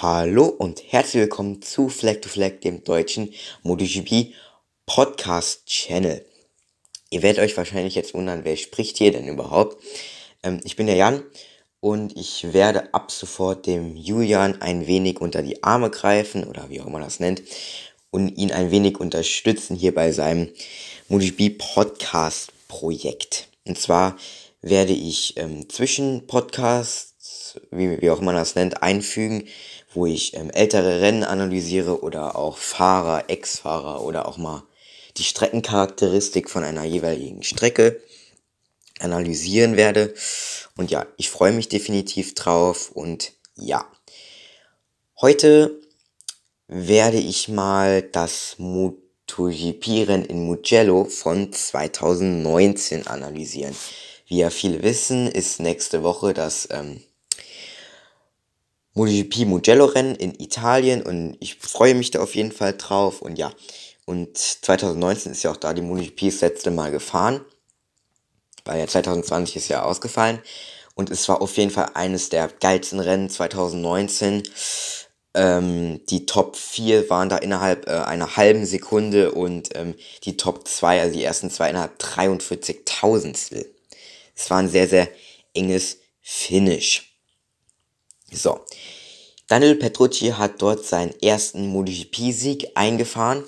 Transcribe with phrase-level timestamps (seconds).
[0.00, 4.32] Hallo und herzlich willkommen zu Flag to Flag, dem deutschen MotoGP
[4.86, 6.24] Podcast Channel.
[7.10, 9.82] Ihr werdet euch wahrscheinlich jetzt wundern, wer spricht hier denn überhaupt.
[10.44, 11.24] Ähm, ich bin der Jan
[11.80, 16.80] und ich werde ab sofort dem Julian ein wenig unter die Arme greifen oder wie
[16.80, 17.42] auch immer das nennt
[18.12, 20.48] und ihn ein wenig unterstützen hier bei seinem
[21.08, 23.48] MotoGP Podcast Projekt.
[23.66, 24.16] Und zwar
[24.62, 29.48] werde ich ähm, zwischen Podcasts, wie, wie auch immer das nennt, einfügen,
[29.94, 34.62] wo ich ähm, ältere Rennen analysiere oder auch Fahrer, Ex-Fahrer oder auch mal
[35.16, 38.00] die Streckencharakteristik von einer jeweiligen Strecke
[39.00, 40.14] analysieren werde.
[40.76, 43.84] Und ja, ich freue mich definitiv drauf und ja.
[45.20, 45.80] Heute
[46.68, 53.74] werde ich mal das MotoGP-Rennen in Mugello von 2019 analysieren.
[54.26, 57.02] Wie ja viele wissen, ist nächste Woche das ähm,
[58.98, 63.22] MotoGP Mugello-Rennen in Italien und ich freue mich da auf jeden Fall drauf.
[63.22, 63.52] Und ja,
[64.06, 67.44] und 2019 ist ja auch da die MotoGP das letzte Mal gefahren,
[68.64, 70.40] weil ja 2020 ist ja ausgefallen.
[70.96, 74.42] Und es war auf jeden Fall eines der geilsten Rennen 2019.
[75.34, 79.94] Ähm, die Top 4 waren da innerhalb äh, einer halben Sekunde und ähm,
[80.24, 83.64] die Top 2, also die ersten zwei innerhalb 43.000.
[84.34, 85.08] Es war ein sehr, sehr
[85.54, 87.08] enges Finish.
[88.32, 88.60] So.
[89.48, 93.44] Daniel Petrucci hat dort seinen ersten MotoGP-Sieg eingefahren.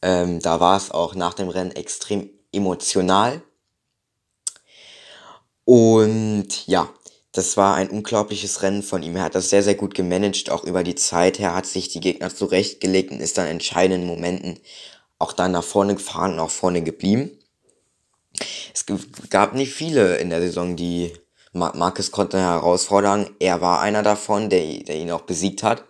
[0.00, 3.42] Ähm, da war es auch nach dem Rennen extrem emotional.
[5.64, 6.88] Und ja,
[7.32, 9.16] das war ein unglaubliches Rennen von ihm.
[9.16, 11.40] Er hat das sehr, sehr gut gemanagt, auch über die Zeit.
[11.40, 14.60] Er hat sich die Gegner zurechtgelegt und ist dann in entscheidenden Momenten
[15.18, 17.30] auch dann nach vorne gefahren und auch vorne geblieben.
[18.72, 18.86] Es
[19.30, 21.12] gab nicht viele in der Saison, die
[21.52, 23.28] Marcus konnte herausfordern.
[23.38, 25.84] Er war einer davon, der, der ihn auch besiegt hat.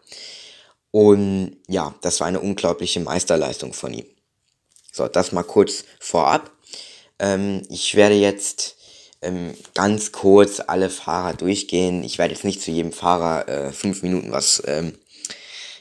[0.90, 4.06] Und ja, das war eine unglaubliche Meisterleistung von ihm.
[4.92, 6.50] So, das mal kurz vorab.
[7.18, 8.76] Ähm, ich werde jetzt
[9.22, 12.02] ähm, ganz kurz alle Fahrer durchgehen.
[12.04, 14.98] Ich werde jetzt nicht zu jedem Fahrer äh, fünf Minuten was, ähm,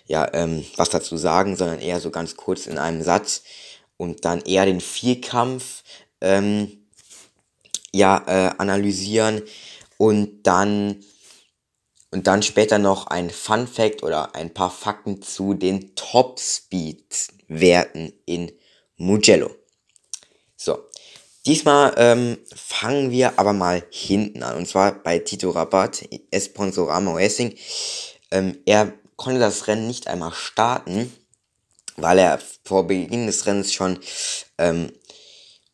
[0.06, 3.44] ja, ähm, was dazu sagen, sondern eher so ganz kurz in einem Satz
[3.97, 5.84] und dann eher den Vierkampf
[6.22, 6.88] ähm,
[7.91, 9.41] ja, äh, analysieren
[10.02, 11.04] und dann
[12.10, 17.28] und dann später noch ein Fun Fact oder ein paar Fakten zu den Top Speed
[17.48, 18.52] Werten in
[18.98, 19.52] Mugello.
[20.58, 20.80] So,
[21.46, 27.56] diesmal ähm, fangen wir aber mal hinten an und zwar bei Tito Rabat, Esponsorama Racing.
[28.32, 31.14] Ähm, er konnte das Rennen nicht einmal starten,
[31.96, 34.00] weil er vor Beginn des Rennens schon
[34.58, 34.92] ähm,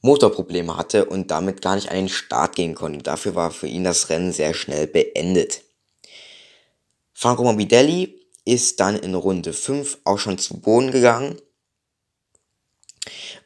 [0.02, 3.02] Motorprobleme hatte und damit gar nicht an den Start gehen konnte.
[3.02, 5.64] Dafür war für ihn das Rennen sehr schnell beendet.
[7.14, 11.42] Franco Morbidelli ist dann in Runde 5 auch schon zu Boden gegangen.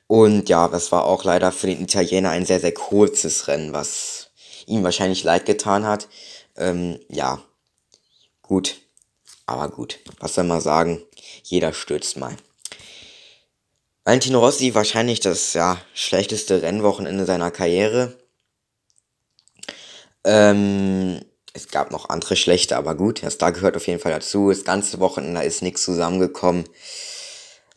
[0.08, 4.32] Und ja, das war auch leider für den Italiener ein sehr, sehr kurzes Rennen, was
[4.66, 6.10] ihm wahrscheinlich leid getan hat.
[6.58, 7.42] Ähm, ja,
[8.42, 8.82] gut.
[9.46, 11.02] Aber gut, was soll man sagen?
[11.44, 12.36] Jeder stürzt mal.
[14.04, 18.18] Valentino Rossi wahrscheinlich das ja, schlechteste Rennwochenende seiner Karriere.
[20.24, 21.22] Ähm,
[21.54, 24.50] es gab noch andere schlechte, aber gut, das da gehört auf jeden Fall dazu.
[24.50, 26.64] Das ganze Wochenende ist nichts zusammengekommen.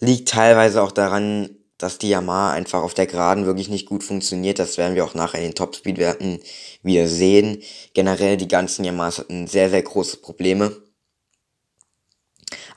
[0.00, 4.58] Liegt teilweise auch daran, dass die Yamaha einfach auf der Geraden wirklich nicht gut funktioniert.
[4.58, 6.40] Das werden wir auch nachher in den Topspeed-Werten
[6.82, 7.62] wieder sehen.
[7.92, 10.83] Generell die ganzen Yamahas hatten sehr, sehr große Probleme.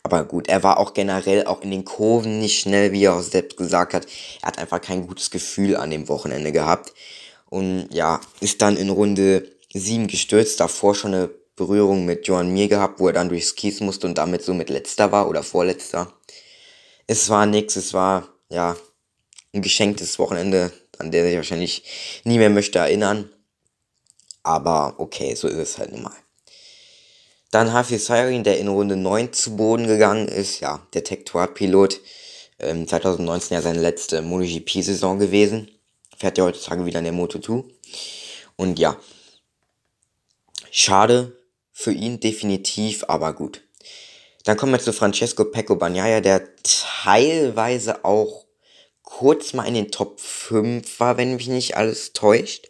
[0.08, 3.22] Aber gut, er war auch generell auch in den Kurven nicht schnell, wie er auch
[3.22, 4.08] selbst gesagt hat.
[4.42, 6.94] Er hat einfach kein gutes Gefühl an dem Wochenende gehabt.
[7.50, 10.62] Und ja, ist dann in Runde 7 gestürzt.
[10.62, 14.18] Davor schon eine Berührung mit Joan Mir gehabt, wo er dann durchs Kies musste und
[14.18, 16.14] damit somit letzter war oder vorletzter.
[17.06, 18.78] Es war nix, es war, ja,
[19.54, 21.84] ein geschenktes Wochenende, an der sich wahrscheinlich
[22.24, 23.30] nie mehr möchte erinnern.
[24.42, 26.16] Aber okay, so ist es halt nun mal.
[27.58, 30.60] Dann Hafiz Sayrin, der in Runde 9 zu Boden gegangen ist.
[30.60, 32.00] Ja, der Tectoir-Pilot.
[32.60, 35.68] Ähm, 2019 ja seine letzte MotoGP-Saison gewesen.
[36.16, 37.64] Fährt ja heutzutage wieder in der Moto2.
[38.58, 38.96] Und ja,
[40.70, 41.36] schade
[41.72, 43.64] für ihn definitiv, aber gut.
[44.44, 48.46] Dann kommen wir zu Francesco Pecco Bagnaia, der teilweise auch
[49.02, 52.70] kurz mal in den Top 5 war, wenn mich nicht alles täuscht.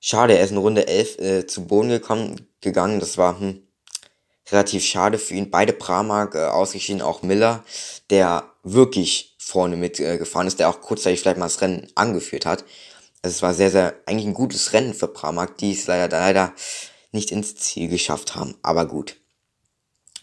[0.00, 2.98] Schade, er ist in Runde 11 äh, zu Boden gekommen, gegangen.
[2.98, 3.62] Das war hm,
[4.50, 5.50] relativ schade für ihn.
[5.50, 7.64] Beide Pramark äh, ausgeschieden, auch Miller,
[8.10, 12.64] der wirklich vorne mitgefahren äh, ist, der auch kurzzeitig vielleicht mal das Rennen angeführt hat.
[13.22, 16.52] Also es war sehr, sehr, eigentlich ein gutes Rennen für Pramark, die es leider, leider
[17.12, 18.54] nicht ins Ziel geschafft haben.
[18.62, 19.16] Aber gut.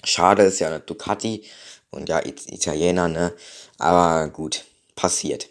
[0.05, 1.43] Schade ist ja Ducati
[1.89, 3.33] und ja, Italiener, ne?
[3.77, 4.65] Aber gut,
[4.95, 5.49] passiert.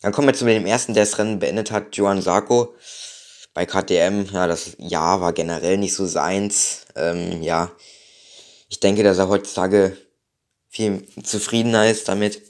[0.00, 2.74] Dann kommen wir zu dem ersten, der das Rennen beendet hat, Johann Sarko.
[3.58, 6.86] Bei KTM, ja, das Jahr war generell nicht so seins.
[6.94, 7.72] Ähm, ja,
[8.68, 9.96] ich denke, dass er heutzutage
[10.68, 12.40] viel zufriedener ist damit.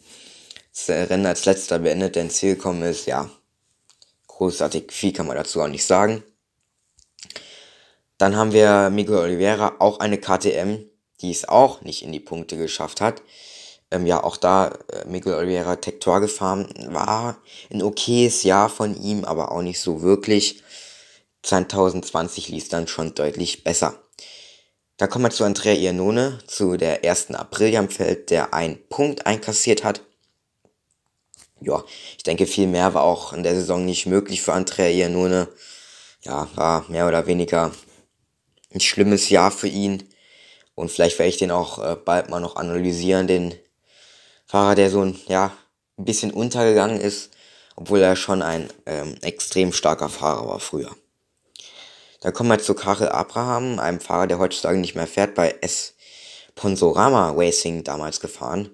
[0.74, 3.30] Das Rennen als letzter beendet, der ins Ziel gekommen ist, ja.
[4.26, 6.22] Großartig viel kann man dazu auch nicht sagen.
[8.18, 10.84] Dann haben wir Miguel Oliveira, auch eine KTM,
[11.22, 13.22] die es auch nicht in die Punkte geschafft hat.
[13.90, 17.38] Ähm, ja, auch da äh, Miguel Oliveira Tektor gefahren war
[17.72, 20.62] ein okayes Jahr von ihm, aber auch nicht so wirklich.
[21.42, 24.02] 2020 lief dann schon deutlich besser.
[24.96, 29.26] Da kommen wir zu Andrea Iannone, zu der ersten April am Feld, der einen Punkt
[29.26, 30.02] einkassiert hat.
[31.60, 31.84] Ja,
[32.16, 35.48] ich denke, viel mehr war auch in der Saison nicht möglich für Andrea Iannone.
[36.22, 37.72] Ja, war mehr oder weniger
[38.74, 40.08] ein schlimmes Jahr für ihn.
[40.74, 43.54] Und vielleicht werde ich den auch äh, bald mal noch analysieren, den
[44.46, 45.56] Fahrer, der so ein, ja,
[45.96, 47.30] ein bisschen untergegangen ist,
[47.76, 50.94] obwohl er schon ein ähm, extrem starker Fahrer war früher.
[52.20, 55.94] Dann kommen wir zu Karel Abraham, einem Fahrer, der heutzutage nicht mehr fährt, bei S.
[56.54, 58.70] Ponsorama Racing damals gefahren.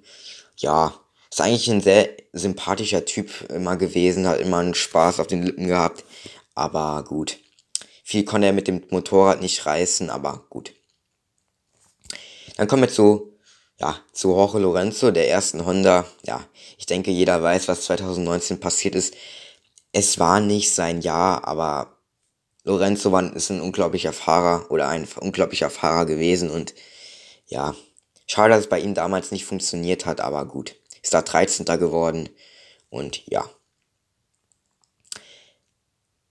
[0.56, 0.94] Ja,
[1.30, 5.66] ist eigentlich ein sehr sympathischer Typ immer gewesen, hat immer einen Spaß auf den Lippen
[5.66, 6.04] gehabt.
[6.54, 7.38] Aber gut.
[8.02, 10.72] Viel konnte er mit dem Motorrad nicht reißen, aber gut.
[12.56, 13.36] Dann kommen wir zu,
[13.78, 16.06] ja, zu Jorge Lorenzo, der ersten Honda.
[16.22, 16.44] Ja,
[16.78, 19.14] ich denke, jeder weiß, was 2019 passiert ist.
[19.92, 21.93] Es war nicht sein Jahr, aber
[22.64, 26.74] Lorenzo war, ist ein unglaublicher Fahrer oder ein unglaublicher Fahrer gewesen und
[27.46, 27.74] ja,
[28.26, 30.74] schade, dass es bei ihm damals nicht funktioniert hat, aber gut.
[31.02, 31.66] Ist da 13.
[31.78, 32.30] geworden
[32.88, 33.48] und ja.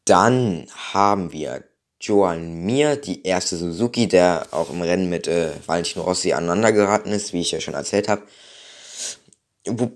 [0.05, 1.63] Dann haben wir
[2.03, 7.09] Joan Mir, die erste Suzuki, der auch im Rennen mit äh, Valentino Rossi aneinander geraten
[7.11, 8.23] ist, wie ich ja schon erzählt habe.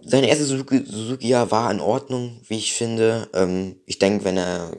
[0.05, 3.27] Seine erste Suzuki, Suzuki ja war in Ordnung, wie ich finde.
[3.33, 4.71] Ähm, ich denke, wenn er,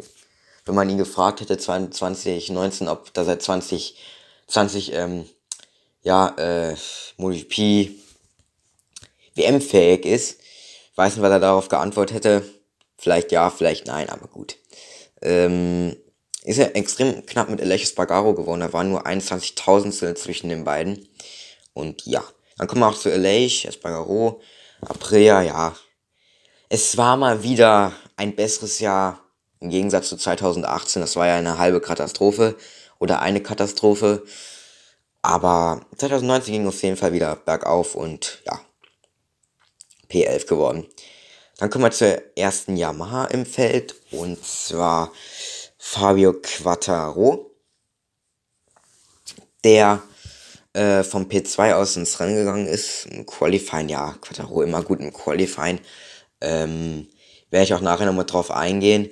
[0.68, 5.24] wenn man ihn gefragt hätte 2019, ob da seit 2020 ähm,
[6.02, 6.76] ja äh,
[7.16, 7.90] MotoGP
[9.34, 10.40] WM-fähig ist,
[10.96, 12.44] weiß nicht, was er darauf geantwortet hätte.
[12.98, 14.56] Vielleicht ja, vielleicht nein, aber gut.
[15.22, 15.96] Ähm,
[16.44, 18.60] ist er extrem knapp mit Aleix Spargaro geworden.
[18.60, 21.08] Da waren nur 21.000 zwischen den beiden.
[21.72, 22.22] Und ja,
[22.58, 24.42] dann kommen wir auch zu Aleix, Espargaro,
[24.82, 25.76] Aprilia, ja.
[26.68, 29.27] Es war mal wieder ein besseres Jahr
[29.60, 31.02] im Gegensatz zu 2018.
[31.02, 32.56] Das war ja eine halbe Katastrophe
[32.98, 34.24] oder eine Katastrophe.
[35.22, 38.60] Aber 2019 ging auf jeden Fall wieder bergauf und ja,
[40.10, 40.86] P11 geworden.
[41.58, 45.12] Dann kommen wir zur ersten Yamaha im Feld und zwar
[45.76, 47.50] Fabio Quattaro,
[49.64, 50.02] der
[50.72, 53.06] äh, vom P2 aus ins Rennen gegangen ist.
[53.06, 55.80] Im Qualifying, ja, Quattaro immer gut im Qualifying.
[56.40, 57.08] Ähm,
[57.50, 59.10] werde ich auch nachher nochmal drauf eingehen.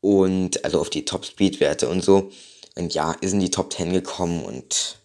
[0.00, 2.30] Und also auf die Top-Speed-Werte und so.
[2.76, 5.00] Und ja, ist in die Top 10 gekommen und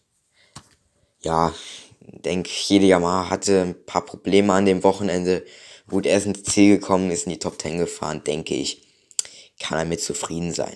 [1.22, 1.54] ja,
[2.00, 5.46] denke, jede Yamaha hatte ein paar Probleme an dem Wochenende.
[5.90, 8.86] Gut, er ist ins Ziel gekommen, ist in die Top 10 gefahren, denke ich.
[9.60, 10.76] Kann er mit zufrieden sein.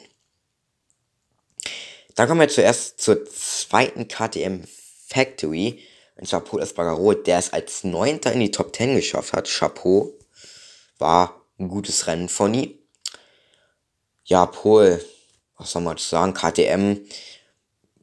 [2.15, 4.63] Dann kommen wir zuerst zur zweiten KTM
[5.07, 5.79] Factory.
[6.15, 9.47] Und zwar Paul Espargaro, der es als Neunter in die Top 10 geschafft hat.
[9.47, 10.13] Chapeau.
[10.97, 12.73] War ein gutes Rennen von ihm.
[14.29, 15.01] Ja, Paul,
[15.57, 16.97] was soll man sagen, KTM,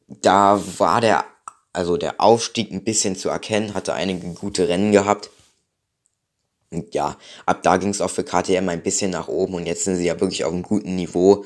[0.09, 1.27] da war der,
[1.75, 5.29] also der Aufstieg ein bisschen zu erkennen, hatte einige gute Rennen gehabt.
[6.71, 9.85] Und ja, ab da ging es auch für KTM ein bisschen nach oben und jetzt
[9.85, 11.45] sind sie ja wirklich auf einem guten Niveau.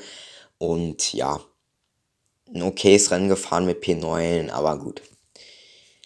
[0.57, 1.41] Und ja,
[2.47, 5.01] ein okayes Rennen gefahren mit P9, aber gut.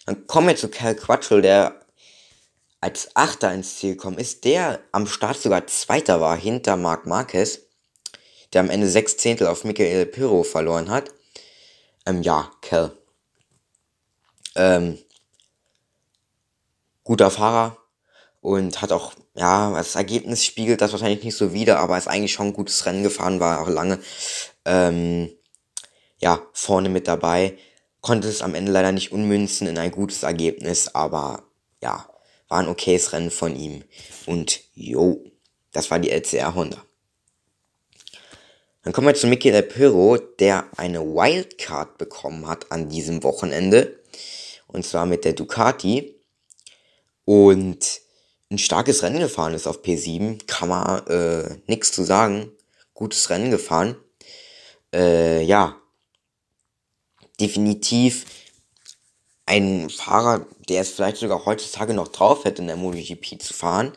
[0.04, 1.80] Dann kommen wir zu Cal Quattrell, der
[2.80, 7.60] als Achter ins Ziel gekommen ist, der am Start sogar Zweiter war, hinter Marc Marquez,
[8.54, 11.10] der am Ende sechs Zehntel auf Michael Pirro verloren hat.
[12.06, 12.92] Ähm, ja, Cal.
[14.56, 14.98] Ähm,
[17.02, 17.76] guter Fahrer
[18.40, 22.32] und hat auch, ja, das Ergebnis spiegelt das wahrscheinlich nicht so wider, aber ist eigentlich
[22.32, 23.98] schon ein gutes Rennen gefahren, war auch lange.
[24.64, 25.30] Ähm,
[26.18, 27.58] ja, vorne mit dabei.
[28.00, 31.44] Konnte es am Ende leider nicht ummünzen in ein gutes Ergebnis, aber
[31.82, 32.06] ja,
[32.48, 33.82] war ein okayes Rennen von ihm.
[34.26, 35.24] Und jo,
[35.72, 36.84] das war die LCR Honda.
[38.84, 43.98] Dann kommen wir zu Michael Pirro, der eine Wildcard bekommen hat an diesem Wochenende.
[44.66, 46.20] Und zwar mit der Ducati.
[47.24, 48.00] Und
[48.50, 50.46] ein starkes Rennen gefahren ist auf P7.
[50.46, 52.52] Kann man äh, nichts zu sagen.
[52.92, 53.96] Gutes Rennen gefahren.
[54.94, 55.80] Äh, ja,
[57.40, 58.26] definitiv
[59.46, 63.92] ein Fahrer, der es vielleicht sogar heutzutage noch drauf hätte, in der MotoGP zu fahren.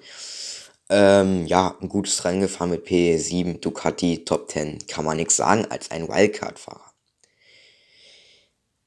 [0.89, 5.65] Ähm, ja, ein gutes Rennen gefahren mit P7, Ducati, Top 10, kann man nichts sagen,
[5.69, 6.93] als ein Wildcard-Fahrer.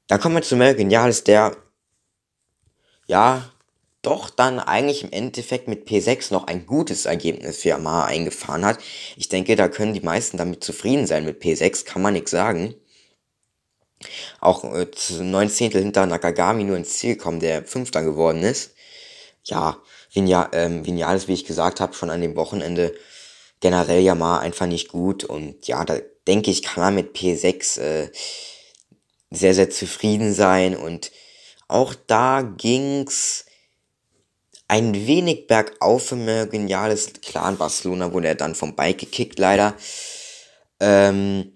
[0.07, 1.57] Da kommen wir zu Mel Genialis, der,
[3.07, 3.51] ja,
[4.03, 8.79] doch dann eigentlich im Endeffekt mit P6 noch ein gutes Ergebnis für Yamaha eingefahren hat.
[9.17, 11.27] Ich denke, da können die meisten damit zufrieden sein.
[11.27, 12.75] Mit P6 kann man nichts sagen.
[14.41, 14.87] Auch äh,
[15.21, 15.73] 19.
[15.73, 18.75] hinter Nakagami nur ins Ziel gekommen, der Fünfter geworden ist.
[19.45, 19.79] Ja,
[20.13, 22.95] Vinja, ähm, Vinales, wie ich gesagt habe, schon an dem Wochenende
[23.61, 25.25] generell Yamaha einfach nicht gut.
[25.25, 28.11] Und ja, da denke ich, kann man mit P6 äh,
[29.31, 30.77] sehr, sehr zufrieden sein.
[30.77, 31.13] Und
[31.69, 33.45] auch da ging's
[34.67, 36.47] ein wenig bergauf für.
[36.47, 39.75] Geniales, klar, in Barcelona wurde er dann vom Bike gekickt, leider.
[40.81, 41.53] Ähm,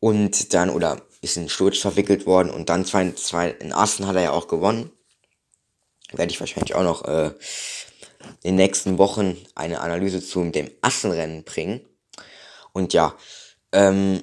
[0.00, 4.16] und dann, oder ist in Sturz verwickelt worden und dann zwei, zwei, in Assen hat
[4.16, 4.90] er ja auch gewonnen.
[6.12, 7.30] Werde ich wahrscheinlich auch noch äh,
[8.42, 11.80] in den nächsten Wochen eine Analyse zu dem Assenrennen bringen.
[12.72, 13.14] Und ja,
[13.72, 14.22] ähm,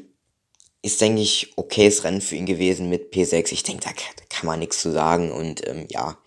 [0.82, 3.52] ist, denke ich, okayes Rennen für ihn gewesen mit P6.
[3.52, 3.92] Ich denke, da
[4.30, 6.18] kann man nichts zu sagen und ähm, ja,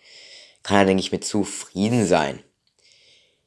[0.62, 2.42] kann er, denke ich, mit zufrieden sein.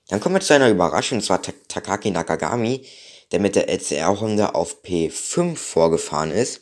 [0.10, 2.86] Dann kommen wir zu einer Überraschung, und zwar Takaki Nakagami,
[3.32, 6.62] der mit der LCR Honda auf P5 vorgefahren ist.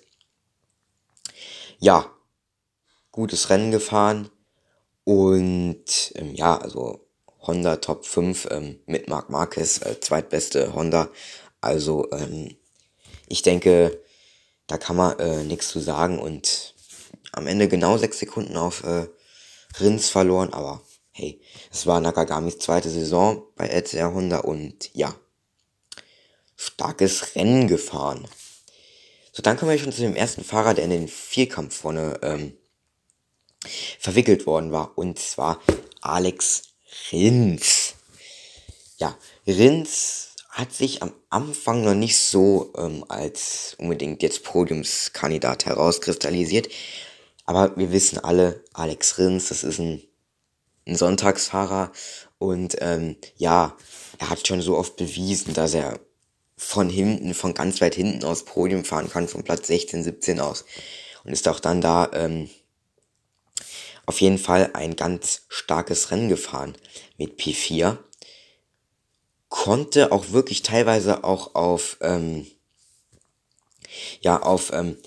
[1.77, 2.11] Ja,
[3.11, 4.29] gutes Rennen gefahren
[5.03, 7.04] und ähm, ja, also
[7.47, 11.09] Honda Top 5 ähm, mit Marc Marquez, äh, zweitbeste Honda.
[11.61, 12.55] Also ähm,
[13.27, 14.01] ich denke,
[14.67, 16.73] da kann man äh, nichts zu sagen und
[17.31, 19.07] am Ende genau sechs Sekunden auf äh,
[19.79, 25.13] Rins verloren, aber hey, es war Nakagamis zweite Saison bei LCR Honda und ja,
[26.55, 28.27] starkes Rennen gefahren.
[29.31, 32.57] So, dann kommen wir schon zu dem ersten Fahrer, der in den Vierkampf vorne ähm,
[33.99, 35.61] verwickelt worden war, und zwar
[36.01, 36.74] Alex
[37.11, 37.95] Rins.
[38.97, 46.69] Ja, Rins hat sich am Anfang noch nicht so ähm, als unbedingt jetzt Podiumskandidat herauskristallisiert,
[47.45, 50.01] aber wir wissen alle, Alex Rins, das ist ein,
[50.87, 51.91] ein Sonntagsfahrer
[52.37, 53.75] und ähm, ja,
[54.17, 55.99] er hat schon so oft bewiesen, dass er
[56.57, 60.65] von hinten, von ganz weit hinten aus Podium fahren kann, von Platz 16, 17 aus.
[61.23, 62.49] Und ist auch dann da ähm,
[64.05, 66.77] auf jeden Fall ein ganz starkes Rennen gefahren
[67.17, 67.97] mit P4.
[69.49, 72.45] Konnte auch wirklich teilweise auch auf, ähm,
[74.21, 74.97] ja, auf ähm,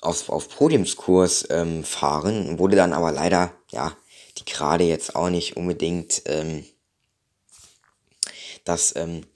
[0.00, 3.96] auf, auf Podiumskurs ähm, fahren, wurde dann aber leider, ja,
[4.36, 6.64] die gerade jetzt auch nicht unbedingt ähm,
[8.64, 9.26] dass ähm,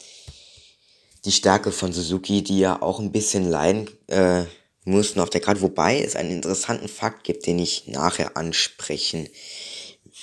[1.25, 4.45] die Stärke von Suzuki, die ja auch ein bisschen leiden äh,
[4.87, 9.29] mussten auf der Karte, wobei es einen interessanten Fakt gibt, den ich nachher ansprechen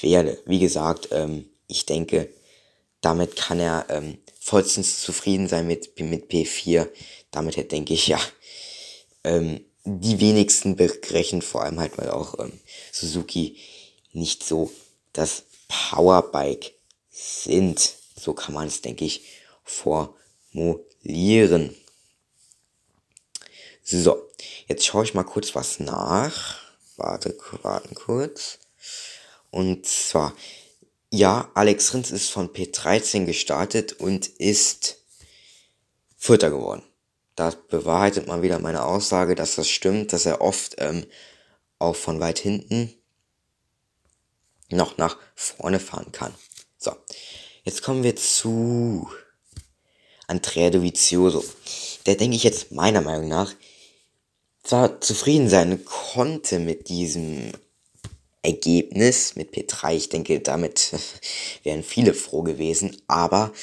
[0.01, 0.41] werde.
[0.45, 2.29] Wie gesagt, ähm, ich denke,
[3.01, 6.87] damit kann er ähm, vollstens zufrieden sein mit, mit P4.
[7.31, 8.19] Damit hätte, denke ich, ja,
[9.25, 12.53] ähm, die wenigsten berechnen, vor allem halt, weil auch ähm,
[12.91, 13.57] Suzuki
[14.13, 14.71] nicht so
[15.11, 16.73] das Powerbike
[17.09, 17.95] sind.
[18.15, 19.25] So kann man es, denke ich,
[19.65, 21.75] formulieren.
[23.83, 24.29] So,
[24.67, 26.59] jetzt schaue ich mal kurz was nach.
[26.97, 28.59] Warte, warten kurz.
[29.51, 30.33] Und zwar,
[31.11, 34.97] ja, Alex Rins ist von P13 gestartet und ist
[36.17, 36.83] Vierter geworden
[37.35, 41.05] da bewahrheitet man wieder meine Aussage, dass das stimmt, dass er oft ähm,
[41.79, 42.93] auch von weit hinten
[44.69, 46.33] noch nach vorne fahren kann.
[46.77, 46.95] So,
[47.63, 49.09] jetzt kommen wir zu
[50.27, 51.43] Andrea Dovizioso.
[52.05, 53.53] Der denke ich jetzt meiner Meinung nach
[54.63, 57.51] zwar zufrieden sein konnte mit diesem
[58.41, 59.95] Ergebnis mit P3.
[59.95, 60.91] Ich denke, damit
[61.63, 63.53] wären viele froh gewesen, aber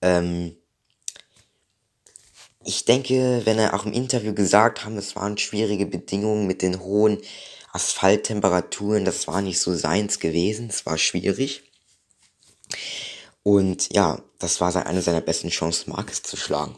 [0.00, 0.56] ähm,
[2.64, 6.80] ich denke, wenn er auch im Interview gesagt haben, es waren schwierige Bedingungen mit den
[6.80, 7.18] hohen
[7.72, 11.62] Asphalttemperaturen, das war nicht so seins gewesen, es war schwierig.
[13.42, 16.76] Und ja, das war eine seiner besten Chancen, Marcus zu schlagen.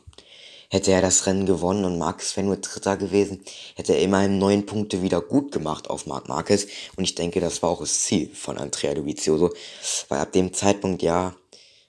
[0.73, 3.45] Hätte er das Rennen gewonnen und Marcus wäre nur Dritter gewesen,
[3.77, 6.67] hätte er immerhin neun Punkte wieder gut gemacht auf Marc Marquez.
[6.97, 9.53] Und ich denke, das war auch das Ziel von Andrea Dovizioso,
[10.09, 11.37] weil ab dem Zeitpunkt, ja,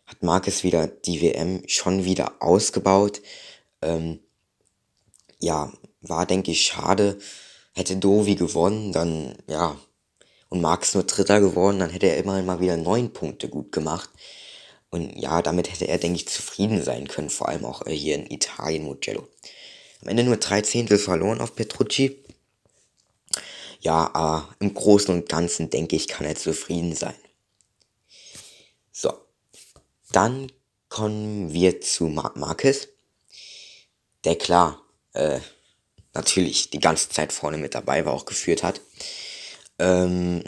[0.06, 3.22] hat Marcus wieder die WM schon wieder ausgebaut
[3.84, 4.20] ähm,
[5.40, 5.72] ja,
[6.02, 7.18] war, denke ich, schade.
[7.74, 9.78] Hätte Dovi gewonnen, dann, ja,
[10.50, 14.10] und Marx nur Dritter geworden, dann hätte er immerhin mal wieder neun Punkte gut gemacht.
[14.94, 18.14] Und ja, damit hätte er, denke ich, zufrieden sein können, vor allem auch äh, hier
[18.14, 19.28] in Italien, Mugello.
[20.04, 22.24] Am Ende nur drei Zehntel verloren auf Petrucci.
[23.80, 27.16] Ja, aber im Großen und Ganzen denke ich, kann er zufrieden sein.
[28.92, 29.12] So,
[30.12, 30.52] dann
[30.90, 32.88] kommen wir zu Marc Marquez,
[34.26, 34.80] der klar,
[35.14, 35.40] äh,
[36.14, 38.80] natürlich die ganze Zeit vorne mit dabei war, auch geführt hat.
[39.80, 40.44] Ähm,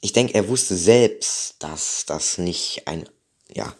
[0.00, 3.06] ich denke, er wusste selbst, dass das nicht ein,
[3.54, 3.74] ja,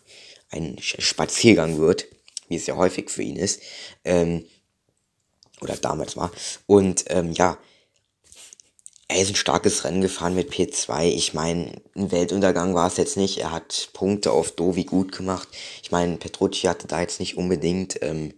[0.50, 2.06] ein Spaziergang wird,
[2.48, 3.62] wie es ja häufig für ihn ist,
[4.04, 4.44] ähm,
[5.60, 6.32] oder damals war.
[6.66, 7.58] Und ähm, ja,
[9.08, 11.08] er ist ein starkes Rennen gefahren mit P2.
[11.08, 13.38] Ich meine, ein Weltuntergang war es jetzt nicht.
[13.38, 15.48] Er hat Punkte auf Dovi gut gemacht.
[15.82, 18.34] Ich meine, Petrucci hatte da jetzt nicht unbedingt ähm,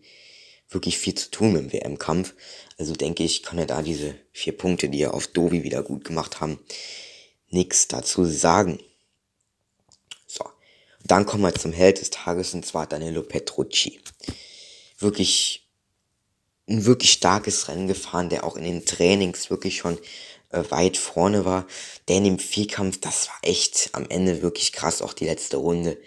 [0.70, 2.34] wirklich viel zu tun dem WM-Kampf.
[2.78, 6.04] Also denke ich, kann er da diese vier Punkte, die er auf Dovi wieder gut
[6.04, 6.58] gemacht haben,
[7.50, 8.78] nichts dazu sagen.
[11.04, 14.00] Dann kommen wir zum Held des Tages und zwar Danilo Petrucci.
[14.98, 15.66] Wirklich
[16.68, 19.98] ein wirklich starkes Rennen gefahren, der auch in den Trainings wirklich schon
[20.50, 21.66] äh, weit vorne war.
[22.08, 25.98] Der in dem Vierkampf, das war echt am Ende wirklich krass, auch die letzte Runde.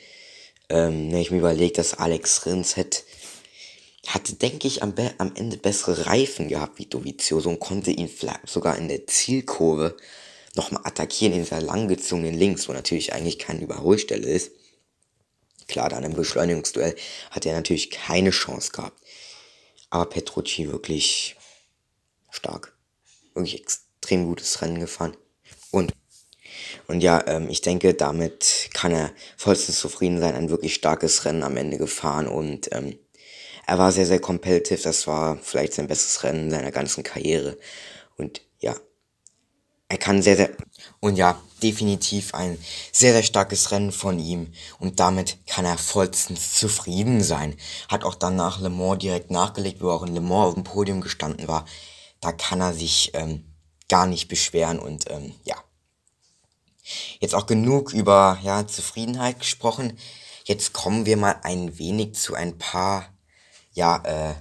[0.70, 3.02] Ähm, wenn ich mir überlege, dass Alex Rins hätte,
[4.08, 8.48] hatte, denke ich, am, am Ende bessere Reifen gehabt wie Dovizioso und konnte ihn vielleicht
[8.48, 9.98] sogar in der Zielkurve
[10.56, 14.52] nochmal attackieren in dieser langgezogenen Links, wo natürlich eigentlich keine Überholstelle ist.
[15.68, 16.96] Klar, dann im Beschleunigungsduell
[17.32, 19.02] hat er natürlich keine Chance gehabt.
[19.90, 21.36] Aber Petrucci wirklich
[22.30, 22.76] stark.
[23.34, 25.18] Wirklich extrem gutes Rennen gefahren.
[25.72, 25.94] Und,
[26.88, 30.36] und ja, ähm, ich denke, damit kann er vollstens zufrieden sein.
[30.36, 32.98] Ein wirklich starkes Rennen am Ende gefahren und ähm,
[33.68, 34.82] er war sehr, sehr competitive.
[34.84, 37.58] Das war vielleicht sein bestes Rennen seiner ganzen Karriere.
[38.16, 38.42] Und
[39.88, 40.50] er kann sehr, sehr,
[41.00, 42.58] und ja, definitiv ein
[42.92, 44.51] sehr, sehr starkes Rennen von ihm.
[44.80, 47.56] Und damit kann er vollstens zufrieden sein.
[47.89, 50.63] Hat auch dann nach Le Mans direkt nachgelegt, wo auch in Le Mans auf dem
[50.63, 51.65] Podium gestanden war.
[52.20, 53.46] Da kann er sich ähm,
[53.88, 55.56] gar nicht beschweren und ähm, ja.
[57.20, 59.98] Jetzt auch genug über ja, Zufriedenheit gesprochen.
[60.44, 63.10] Jetzt kommen wir mal ein wenig zu ein paar
[63.74, 64.36] ja, äh,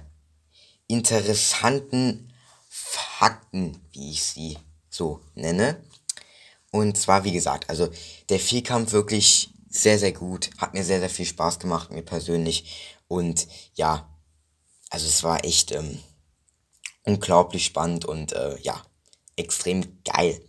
[0.87, 2.33] interessanten
[2.69, 4.57] Fakten, wie ich sie
[4.95, 5.77] so nenne.
[6.71, 7.89] Und zwar, wie gesagt, also
[8.29, 10.49] der Vierkampf wirklich sehr, sehr gut.
[10.57, 12.97] Hat mir sehr, sehr viel Spaß gemacht, mir persönlich.
[13.07, 14.09] Und ja,
[14.89, 15.99] also es war echt ähm,
[17.03, 18.81] unglaublich spannend und äh, ja,
[19.35, 20.41] extrem geil.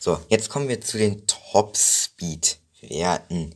[0.00, 3.54] So, jetzt kommen wir zu den Top-Speed-Werten.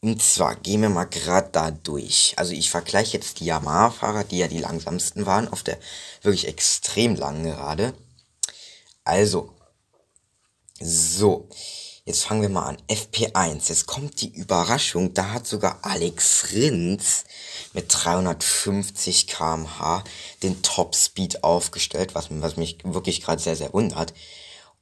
[0.00, 2.34] Und zwar gehen wir mal gerade da durch.
[2.36, 5.78] Also ich vergleiche jetzt die Yamaha-Fahrer, die ja die langsamsten waren, auf der
[6.22, 7.94] wirklich extrem langen Gerade.
[9.04, 9.50] Also,
[10.84, 11.48] so,
[12.04, 12.78] jetzt fangen wir mal an.
[12.88, 17.24] FP1, jetzt kommt die Überraschung, da hat sogar Alex Rins
[17.72, 20.04] mit 350 km/h
[20.42, 24.12] den Top-Speed aufgestellt, was, was mich wirklich gerade sehr, sehr wundert.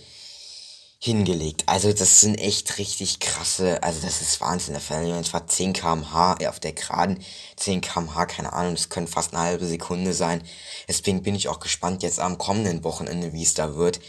[1.05, 1.63] hingelegt.
[1.67, 4.73] Also das sind echt richtig krasse, also das ist Wahnsinn.
[4.73, 7.23] Der Verlängerung war 10 km/h auf der Geraden,
[7.57, 10.43] 10 km/h, keine Ahnung, das können fast eine halbe Sekunde sein.
[10.87, 13.99] Deswegen bin ich auch gespannt jetzt am kommenden Wochenende, wie es da wird.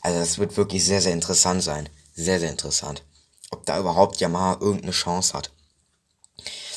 [0.00, 1.88] Also das wird wirklich sehr, sehr interessant sein.
[2.14, 3.02] Sehr, sehr interessant.
[3.50, 5.50] Ob da überhaupt Yamaha irgendeine Chance hat.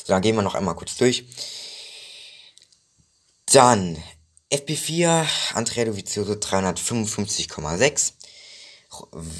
[0.04, 1.24] So, dann gehen wir noch einmal kurz durch.
[3.52, 4.02] Dann
[4.50, 8.14] FP4, Andrea Dovizioso 355,6.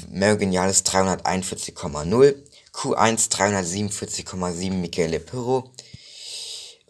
[0.09, 2.35] Mergeniales 341,0.
[2.73, 5.71] Q1 347,7 Michele Pirro.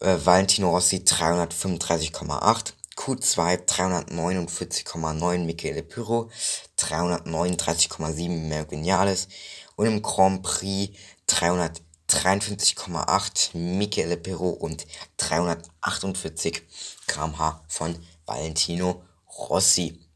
[0.01, 2.73] Äh, Valentino Rossi 335,8.
[2.95, 6.29] Q2 349,9 Michele Pirro.
[6.77, 9.27] 339,7 Mergeniales.
[9.75, 16.63] Und im Grand Prix 300 53,8 Michele Perro und 348
[17.05, 17.95] km/h von
[18.25, 19.03] Valentino
[19.37, 20.08] Rossi.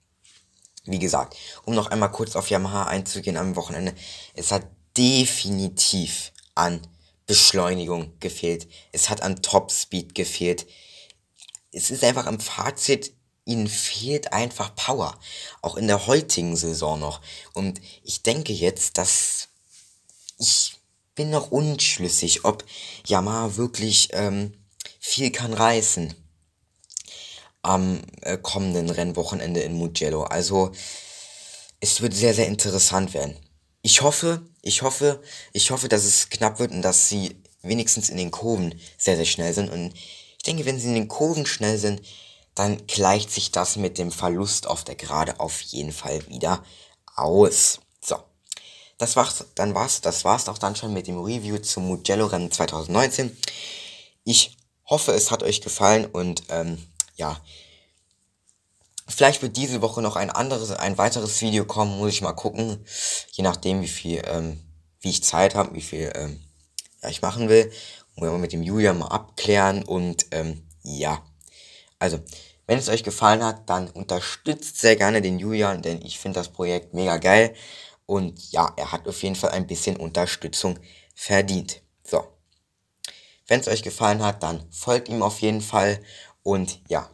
[0.85, 3.95] Wie gesagt, um noch einmal kurz auf Yamaha einzugehen am Wochenende,
[4.33, 4.65] es hat
[4.97, 6.81] definitiv an
[7.25, 8.67] Beschleunigung gefehlt.
[8.91, 10.67] Es hat an Topspeed gefehlt.
[11.71, 13.13] Es ist einfach im Fazit,
[13.45, 15.17] ihnen fehlt einfach Power.
[15.61, 17.21] Auch in der heutigen Saison noch.
[17.53, 19.47] Und ich denke jetzt, dass
[20.37, 20.75] ich
[21.15, 22.65] bin noch unschlüssig, ob
[23.07, 24.53] Yamaha wirklich ähm,
[24.99, 26.13] viel kann reißen
[27.63, 30.23] am äh, kommenden Rennwochenende in Mugello.
[30.23, 30.71] Also
[31.79, 33.35] es wird sehr, sehr interessant werden.
[33.81, 35.21] Ich hoffe, ich hoffe,
[35.51, 39.25] ich hoffe, dass es knapp wird und dass sie wenigstens in den Kurven sehr, sehr
[39.25, 39.69] schnell sind.
[39.69, 42.01] Und ich denke, wenn sie in den Kurven schnell sind,
[42.55, 46.63] dann gleicht sich das mit dem Verlust auf der Gerade auf jeden Fall wieder
[47.15, 47.79] aus.
[48.01, 48.17] So,
[48.97, 53.35] das war's, dann war's, das war's auch dann schon mit dem Review zum Mugello-Rennen 2019.
[54.23, 56.77] Ich hoffe, es hat euch gefallen und ähm,
[57.15, 57.39] ja,
[59.07, 62.85] vielleicht wird diese Woche noch ein anderes, ein weiteres Video kommen, muss ich mal gucken,
[63.31, 64.59] je nachdem, wie viel, ähm,
[65.01, 66.39] wie ich Zeit habe, wie viel ähm,
[67.01, 67.71] ja, ich machen will.
[68.15, 71.23] Und wir mit dem Julian mal abklären und ähm, ja,
[71.99, 72.19] also
[72.67, 76.49] wenn es euch gefallen hat, dann unterstützt sehr gerne den Julian, denn ich finde das
[76.49, 77.53] Projekt mega geil.
[78.05, 80.79] Und ja, er hat auf jeden Fall ein bisschen Unterstützung
[81.15, 81.81] verdient.
[82.03, 82.23] So.
[83.47, 86.01] Wenn es euch gefallen hat, dann folgt ihm auf jeden Fall.
[86.43, 87.09] Und ja,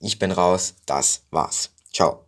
[0.00, 0.74] ich bin raus.
[0.86, 1.70] Das war's.
[1.92, 2.27] Ciao.